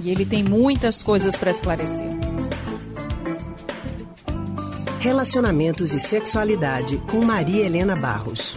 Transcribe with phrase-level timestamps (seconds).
[0.00, 2.08] E ele tem muitas coisas para esclarecer.
[5.00, 8.56] Relacionamentos e sexualidade com Maria Helena Barros.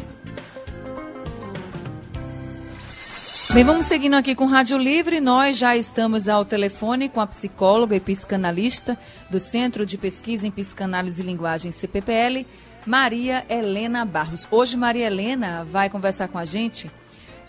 [3.52, 5.20] Bem, vamos seguindo aqui com Rádio Livre.
[5.20, 8.96] Nós já estamos ao telefone com a psicóloga e psicanalista
[9.28, 12.46] do Centro de Pesquisa em Psicanálise e Linguagem CPPL,
[12.86, 14.48] Maria Helena Barros.
[14.52, 16.92] Hoje, Maria Helena vai conversar com a gente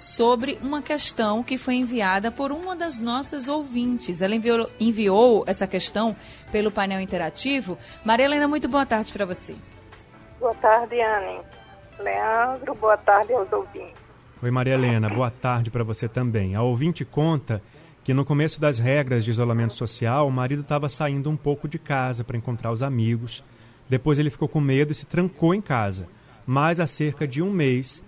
[0.01, 4.23] sobre uma questão que foi enviada por uma das nossas ouvintes.
[4.23, 6.16] Ela enviou, enviou essa questão
[6.51, 7.77] pelo painel interativo.
[8.02, 9.55] Maria Helena, muito boa tarde para você.
[10.41, 11.43] Boa tarde, Anne.
[11.98, 14.01] Leandro, boa tarde aos ouvintes.
[14.43, 16.55] Oi, Maria Helena, boa tarde para você também.
[16.55, 17.62] A ouvinte conta
[18.02, 21.79] que no começo das regras de isolamento social, o marido estava saindo um pouco de
[21.79, 23.45] casa para encontrar os amigos.
[23.87, 26.09] Depois ele ficou com medo e se trancou em casa.
[26.46, 28.02] Mas há cerca de um mês,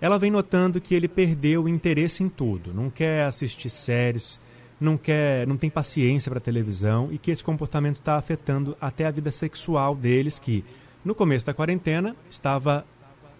[0.00, 2.72] ela vem notando que ele perdeu o interesse em tudo.
[2.72, 4.40] Não quer assistir séries,
[4.80, 9.10] não quer, não tem paciência para televisão e que esse comportamento está afetando até a
[9.10, 10.64] vida sexual deles, que
[11.04, 12.84] no começo da quarentena estava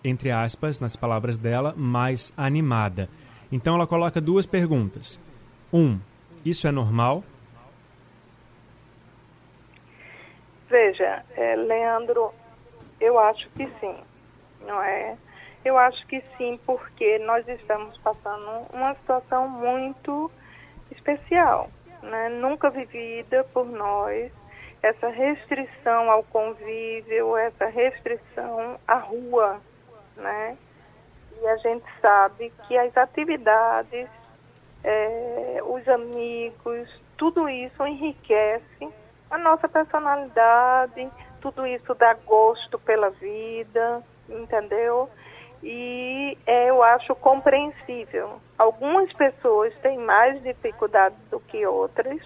[0.02, 3.08] entre aspas, nas palavras dela, mais animada.
[3.50, 5.18] Então ela coloca duas perguntas.
[5.72, 5.98] Um,
[6.44, 7.24] isso é normal?
[10.68, 12.32] Veja, é, Leandro,
[13.00, 13.96] eu acho que sim,
[14.66, 15.16] não é?
[15.64, 20.30] Eu acho que sim, porque nós estamos passando uma situação muito
[20.90, 21.68] especial,
[22.02, 22.28] né?
[22.28, 24.30] nunca vivida por nós,
[24.82, 29.60] essa restrição ao convívio, essa restrição à rua,
[30.16, 30.56] né?
[31.40, 34.08] E a gente sabe que as atividades,
[34.84, 38.88] é, os amigos, tudo isso enriquece
[39.30, 45.08] a nossa personalidade, tudo isso dá gosto pela vida, entendeu?
[45.62, 48.40] E é, eu acho compreensível.
[48.56, 52.20] Algumas pessoas têm mais dificuldade do que outras,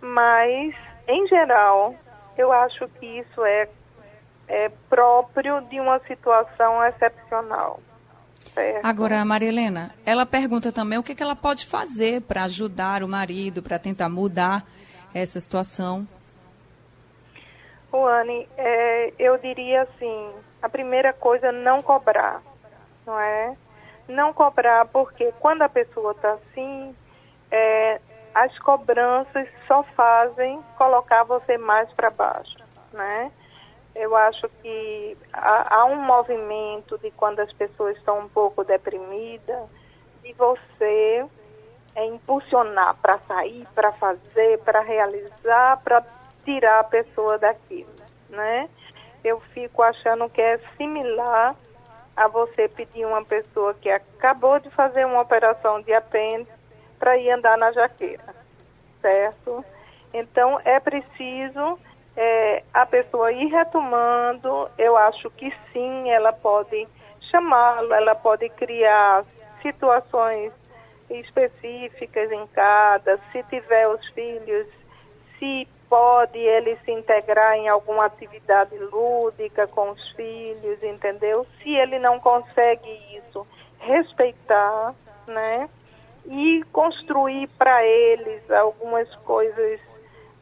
[0.00, 0.74] mas,
[1.08, 1.94] em geral,
[2.38, 3.68] eu acho que isso é
[4.50, 7.80] é, próprio de uma situação excepcional.
[8.52, 8.84] Certo?
[8.84, 13.08] Agora, Maria Helena, ela pergunta também o que, que ela pode fazer para ajudar o
[13.08, 14.64] marido, para tentar mudar
[15.14, 16.06] essa situação.
[17.92, 20.30] Anne, é, eu diria assim,
[20.60, 22.42] a primeira coisa é não cobrar,
[23.10, 23.56] não é?
[24.08, 26.94] Não cobrar porque quando a pessoa está assim,
[27.50, 28.00] é,
[28.34, 32.56] as cobranças só fazem colocar você mais para baixo,
[32.92, 33.32] né?
[33.94, 39.68] Eu acho que há, há, um movimento de quando as pessoas estão um pouco deprimidas,
[40.22, 41.26] de você
[41.96, 46.04] é, impulsionar para sair, para fazer, para realizar, para
[46.44, 47.90] tirar a pessoa daquilo,
[48.28, 48.68] né?
[49.24, 51.56] Eu fico achando que é similar
[52.16, 56.52] a você pedir uma pessoa que acabou de fazer uma operação de apêndice
[56.98, 58.34] para ir andar na jaqueira,
[59.00, 59.64] certo?
[60.12, 61.78] Então é preciso
[62.16, 66.86] é, a pessoa ir retomando, eu acho que sim, ela pode
[67.30, 69.24] chamá-lo, ela pode criar
[69.62, 70.52] situações
[71.08, 74.66] específicas em cada, se tiver os filhos,
[75.38, 81.44] se pode ele se integrar em alguma atividade lúdica com os filhos, entendeu?
[81.60, 83.44] Se ele não consegue isso,
[83.80, 84.94] respeitar,
[85.26, 85.68] né?
[86.26, 89.80] E construir para eles algumas coisas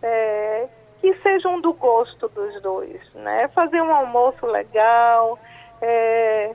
[0.02, 0.68] é,
[1.00, 3.48] que sejam do gosto dos dois, né?
[3.48, 5.38] Fazer um almoço legal,
[5.80, 6.54] é,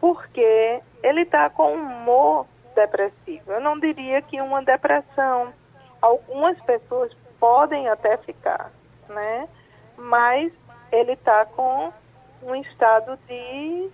[0.00, 3.52] porque ele está com humor depressivo.
[3.52, 5.52] Eu não diria que uma depressão.
[6.00, 8.70] Algumas pessoas podem até ficar,
[9.08, 9.48] né?
[9.96, 10.52] Mas
[10.92, 11.92] ele está com
[12.40, 13.90] um estado de,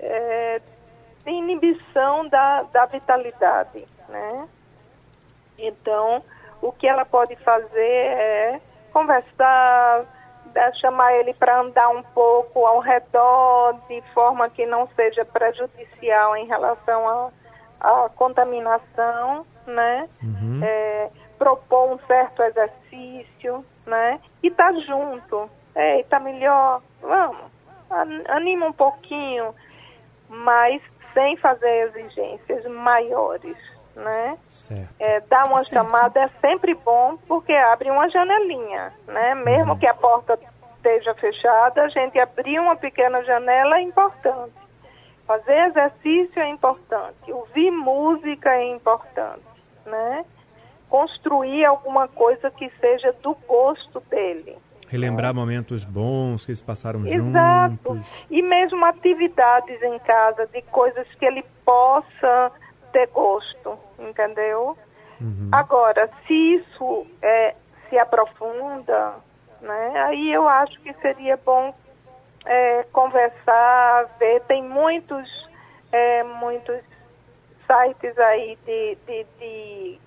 [0.00, 0.60] é,
[1.24, 4.48] de inibição da, da vitalidade, né?
[5.56, 6.24] Então,
[6.60, 8.60] o que ela pode fazer é
[8.92, 10.04] conversar,
[10.80, 16.46] chamar ele para andar um pouco ao redor, de forma que não seja prejudicial em
[16.46, 17.30] relação
[17.80, 20.08] à contaminação, né?
[20.20, 20.60] Uhum.
[20.64, 21.10] É,
[21.42, 24.20] propor um certo exercício, né?
[24.42, 25.50] E tá junto.
[25.74, 27.50] Ei, tá melhor, vamos,
[28.28, 29.52] anima um pouquinho,
[30.28, 30.80] mas
[31.12, 33.56] sem fazer exigências maiores
[33.94, 34.38] né?
[34.98, 35.86] É, dar uma certo.
[35.86, 39.34] chamada é sempre bom porque abre uma janelinha, né?
[39.34, 39.78] Mesmo uhum.
[39.78, 40.38] que a porta
[40.76, 44.54] esteja fechada, a gente abrir uma pequena janela é importante.
[45.26, 49.42] Fazer exercício é importante, ouvir música é importante,
[49.84, 50.24] né?
[50.92, 54.58] Construir alguma coisa que seja do gosto dele.
[54.90, 57.94] Relembrar momentos bons que eles passaram Exato.
[57.94, 58.26] juntos.
[58.30, 62.52] E mesmo atividades em casa, de coisas que ele possa
[62.92, 64.76] ter gosto, entendeu?
[65.18, 65.48] Uhum.
[65.50, 67.54] Agora, se isso é,
[67.88, 69.14] se aprofunda,
[69.62, 71.74] né, aí eu acho que seria bom
[72.44, 74.42] é, conversar, ver.
[74.42, 75.48] Tem muitos,
[75.90, 76.82] é, muitos
[77.66, 79.98] sites aí de, de, de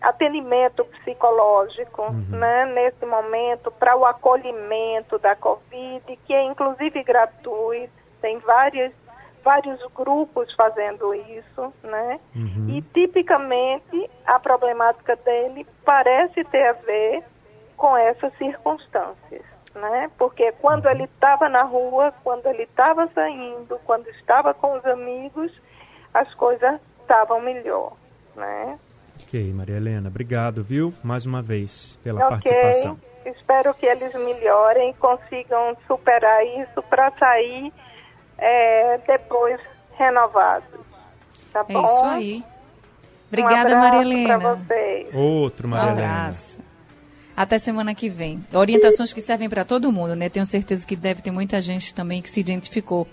[0.00, 2.24] atendimento psicológico, uhum.
[2.30, 8.92] né, nesse momento, para o acolhimento da Covid, que é inclusive gratuito, tem várias,
[9.42, 12.68] vários grupos fazendo isso, né, uhum.
[12.68, 17.24] e tipicamente a problemática dele parece ter a ver
[17.76, 19.44] com essas circunstâncias,
[19.74, 20.92] né, porque quando uhum.
[20.92, 25.52] ele estava na rua, quando ele estava saindo, quando estava com os amigos,
[26.14, 27.92] as coisas estavam melhor,
[28.36, 28.78] né.
[29.28, 30.94] Ok, Maria Helena, obrigado, viu?
[31.04, 32.30] Mais uma vez pela okay.
[32.30, 32.98] participação.
[33.26, 37.70] Espero que eles melhorem, consigam superar isso para sair
[38.38, 39.60] é, depois
[39.98, 40.80] renovados.
[41.52, 42.44] Tá é isso aí.
[43.26, 44.38] Obrigada, um Maria Helena.
[44.38, 45.14] Vocês.
[45.14, 46.60] Outro, Maria um abraço.
[47.36, 48.42] Até semana que vem.
[48.54, 50.30] Orientações que servem para todo mundo, né?
[50.30, 53.06] Tenho certeza que deve ter muita gente também que se identificou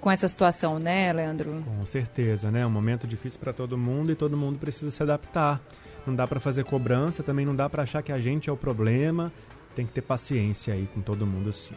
[0.00, 1.62] com essa situação, né, Leandro?
[1.64, 2.60] Com certeza, né?
[2.60, 5.60] É um momento difícil para todo mundo e todo mundo precisa se adaptar.
[6.06, 8.56] Não dá para fazer cobrança, também não dá para achar que a gente é o
[8.56, 9.32] problema.
[9.74, 11.74] Tem que ter paciência aí com todo mundo, sim.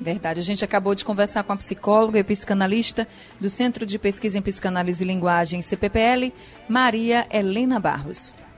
[0.00, 0.40] Verdade.
[0.40, 3.06] A gente acabou de conversar com a psicóloga e psicanalista
[3.40, 6.32] do Centro de Pesquisa em Psicanálise e Linguagem, CPPL,
[6.68, 8.32] Maria Helena Barros.